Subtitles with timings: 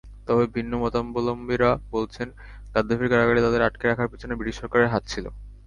[0.27, 2.27] তবে ভিন্নমতাবলম্বীরা বলছেন,
[2.73, 5.25] গাদ্দাফির কারাগারে তাঁদের আটকে রাখার পেছনে ব্রিটিশ সরকারের হাত ছিল।